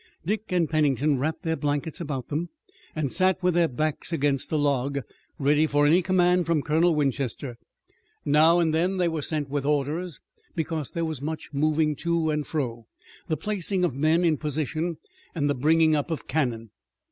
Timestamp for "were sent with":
9.07-9.63